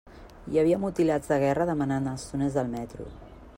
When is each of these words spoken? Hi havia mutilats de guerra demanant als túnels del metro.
Hi 0.53 0.59
havia 0.61 0.79
mutilats 0.85 1.29
de 1.33 1.37
guerra 1.45 1.69
demanant 1.71 2.07
als 2.13 2.27
túnels 2.33 2.57
del 2.59 2.75
metro. 2.79 3.11